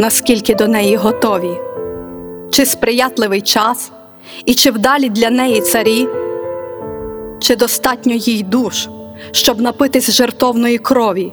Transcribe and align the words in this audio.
наскільки 0.00 0.54
до 0.54 0.68
неї 0.68 0.96
готові, 0.96 1.58
чи 2.50 2.66
сприятливий 2.66 3.40
час, 3.40 3.92
і 4.44 4.54
чи 4.54 4.70
вдалі 4.70 5.08
для 5.08 5.30
неї 5.30 5.60
царі, 5.60 6.08
чи 7.38 7.56
достатньо 7.56 8.14
їй 8.14 8.42
душ, 8.42 8.88
щоб 9.32 9.60
напитись 9.60 10.10
жертовної 10.10 10.78
крові, 10.78 11.32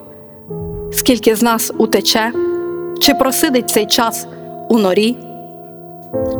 скільки 0.92 1.36
з 1.36 1.42
нас 1.42 1.72
утече, 1.78 2.32
чи 3.02 3.14
просидить 3.14 3.70
цей 3.70 3.86
час 3.86 4.28
у 4.70 4.78
норі. 4.78 5.18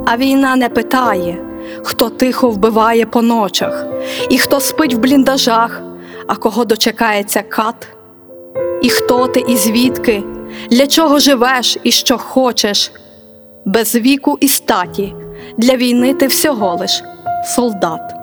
А 0.06 0.18
війна 0.18 0.56
не 0.56 0.70
питає, 0.70 1.38
хто 1.84 2.10
тихо 2.10 2.50
вбиває 2.50 3.06
по 3.06 3.22
ночах, 3.22 3.86
і 4.30 4.38
хто 4.38 4.60
спить 4.60 4.94
в 4.94 4.98
бліндажах, 4.98 5.82
а 6.28 6.36
кого 6.36 6.66
дочекається 6.66 7.42
кат. 7.42 7.88
І 8.82 8.90
хто 8.90 9.28
ти, 9.28 9.40
і 9.48 9.58
звідки, 9.58 10.24
для 10.70 10.88
чого 10.88 11.20
живеш 11.20 11.78
і 11.84 11.92
що 11.92 12.18
хочеш, 12.18 12.92
без 13.66 13.96
віку 13.96 14.38
і 14.42 14.48
статі, 14.48 15.14
для 15.58 15.76
війни 15.76 16.14
ти 16.14 16.28
всього 16.28 16.76
лиш 16.80 17.04
солдат. 17.56 18.14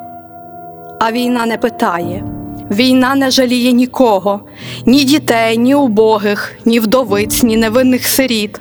А 1.00 1.12
війна 1.12 1.46
не 1.46 1.56
питає, 1.56 2.24
війна 2.70 3.14
не 3.14 3.30
жаліє 3.30 3.72
нікого, 3.72 4.40
ні 4.86 5.04
дітей, 5.04 5.58
ні 5.58 5.74
убогих, 5.74 6.52
ні 6.64 6.80
вдовиць, 6.80 7.42
ні 7.42 7.56
невинних 7.56 8.06
сиріт, 8.06 8.60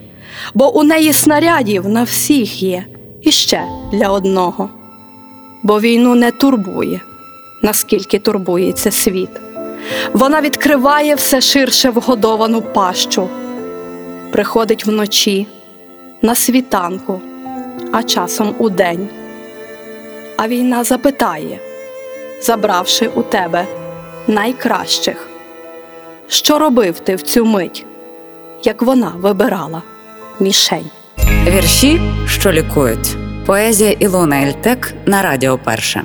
бо 0.53 0.75
у 0.77 0.83
неї 0.83 1.13
снарядів 1.13 1.89
на 1.89 2.03
всіх 2.03 2.63
є. 2.63 2.85
І 3.21 3.31
ще 3.31 3.63
для 3.91 4.09
одного. 4.09 4.69
Бо 5.63 5.79
війну 5.79 6.15
не 6.15 6.31
турбує, 6.31 7.01
наскільки 7.61 8.19
турбується 8.19 8.91
світ. 8.91 9.29
Вона 10.13 10.41
відкриває 10.41 11.15
все 11.15 11.41
ширше 11.41 11.89
вгодовану 11.89 12.61
пащу, 12.61 13.29
приходить 14.33 14.85
вночі, 14.85 15.47
на 16.21 16.35
світанку, 16.35 17.21
а 17.91 18.03
часом 18.03 18.55
у 18.57 18.69
день. 18.69 19.07
А 20.37 20.47
війна 20.47 20.83
запитає, 20.83 21.59
забравши 22.41 23.07
у 23.07 23.21
тебе 23.21 23.65
найкращих, 24.27 25.29
що 26.27 26.59
робив 26.59 26.99
ти 26.99 27.15
в 27.15 27.21
цю 27.21 27.45
мить, 27.45 27.85
як 28.63 28.81
вона 28.81 29.13
вибирала 29.15 29.81
мішень. 30.39 30.89
Вірші, 31.47 32.01
що 32.27 32.51
лікують. 32.51 33.15
Поезія 33.45 33.91
Ілона 33.91 34.43
Ельтек 34.43 34.93
на 35.05 35.21
Радіо 35.21 35.57
Перше. 35.57 36.03